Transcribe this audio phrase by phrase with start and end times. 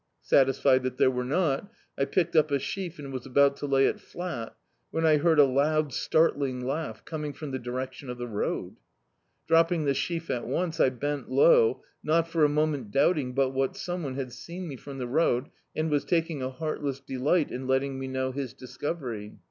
[0.23, 3.85] Satisfied that there were not, I picked up a sheaf, and was about to lay
[3.85, 4.55] it flat,
[4.89, 8.77] when I heard a loud startling laug^ coming from the directicsi of the road.
[9.47, 13.73] Dropping the sheaf at (mce, I bent low, not for a moment doubting but what
[13.73, 17.67] sixnc one had seen me from the road, and was taking a heartless delist in
[17.67, 19.35] letting me know his discovery.